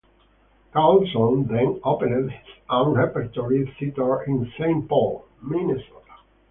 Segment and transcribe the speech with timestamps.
[0.73, 5.91] Carlson then opened his own repertory theater in Saint Paul, Minnesota.